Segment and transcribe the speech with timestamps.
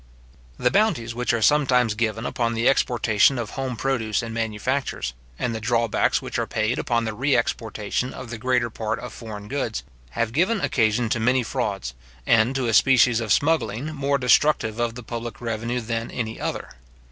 [0.57, 5.53] The bounties which are sometimes given upon the exportation of home produce and manufactures, and
[5.53, 9.47] the drawbacks which are paid upon the re exportation of the greater part of foreign
[9.47, 9.83] goods,
[10.17, 11.93] have given occasion to many frauds,
[12.25, 16.69] and to a species of smuggling, more destructive of the public revenue than any other.